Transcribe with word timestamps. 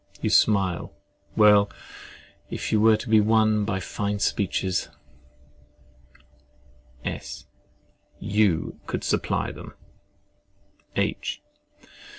You 0.19 0.31
smile—Well, 0.31 1.69
if 2.49 2.71
you 2.71 2.81
were 2.81 2.97
to 2.97 3.07
be 3.07 3.19
won 3.21 3.65
by 3.65 3.79
fine 3.79 4.17
speeches— 4.17 4.89
S. 7.05 7.45
You 8.19 8.79
could 8.87 9.03
supply 9.03 9.51
them! 9.51 9.75
H. 10.95 11.43